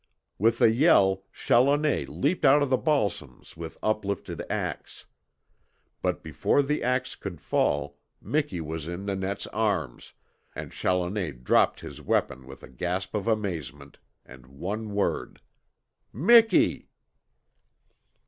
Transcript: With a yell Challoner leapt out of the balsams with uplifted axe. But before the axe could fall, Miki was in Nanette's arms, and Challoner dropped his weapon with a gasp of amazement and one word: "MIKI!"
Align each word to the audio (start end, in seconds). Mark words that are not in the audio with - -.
With 0.39 0.59
a 0.61 0.71
yell 0.71 1.25
Challoner 1.31 2.07
leapt 2.07 2.43
out 2.43 2.63
of 2.63 2.71
the 2.71 2.77
balsams 2.79 3.55
with 3.55 3.77
uplifted 3.83 4.41
axe. 4.49 5.05
But 6.01 6.23
before 6.23 6.63
the 6.63 6.81
axe 6.81 7.13
could 7.13 7.39
fall, 7.39 7.99
Miki 8.19 8.61
was 8.61 8.87
in 8.87 9.05
Nanette's 9.05 9.45
arms, 9.53 10.13
and 10.55 10.71
Challoner 10.71 11.33
dropped 11.33 11.81
his 11.81 12.01
weapon 12.01 12.47
with 12.47 12.63
a 12.63 12.67
gasp 12.67 13.13
of 13.13 13.27
amazement 13.27 13.99
and 14.25 14.47
one 14.47 14.95
word: 14.95 15.39
"MIKI!" 16.11 16.89